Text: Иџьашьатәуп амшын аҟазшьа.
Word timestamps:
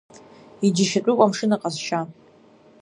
Иџьашьатәуп 0.65 1.19
амшын 1.21 1.51
аҟазшьа. 1.55 1.99